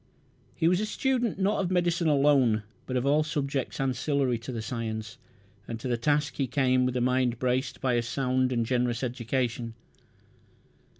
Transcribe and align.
He 0.55 0.67
was 0.67 0.79
a 0.81 0.85
student, 0.87 1.37
not 1.37 1.59
of 1.61 1.69
medicine 1.69 2.07
alone, 2.07 2.63
but 2.87 2.97
of 2.97 3.05
all 3.05 3.21
subjects 3.21 3.79
ancillary 3.79 4.39
to 4.39 4.51
the 4.51 4.59
science, 4.63 5.19
and 5.67 5.79
to 5.79 5.87
the 5.87 5.95
task 5.95 6.37
he 6.37 6.47
came 6.47 6.87
with 6.87 6.97
a 6.97 7.01
mind 7.01 7.37
braced 7.37 7.79
by 7.81 7.93
a 7.93 8.01
sound 8.01 8.51
and 8.51 8.65
generous 8.65 9.03
education. 9.03 9.75